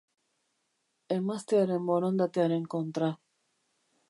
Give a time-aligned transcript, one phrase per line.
[1.15, 3.15] Emaztearen borondatearen kontra.